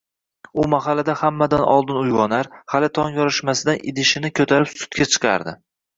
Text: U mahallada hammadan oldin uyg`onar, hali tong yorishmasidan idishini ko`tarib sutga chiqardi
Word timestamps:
U 0.61 0.63
mahallada 0.73 1.13
hammadan 1.19 1.65
oldin 1.73 1.99
uyg`onar, 2.05 2.49
hali 2.75 2.89
tong 2.99 3.19
yorishmasidan 3.21 3.79
idishini 3.93 4.33
ko`tarib 4.41 4.73
sutga 4.81 5.09
chiqardi 5.15 5.55